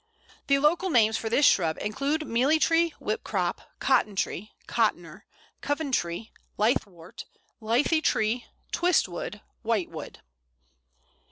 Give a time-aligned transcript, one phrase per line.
[0.47, 5.25] The local names for this shrub include Mealy tree, Whipcrop, Cotton tree, Cottoner,
[5.61, 7.25] Coventree, Lithe wort,
[7.61, 10.21] Lithy tree, Twist wood, White wood.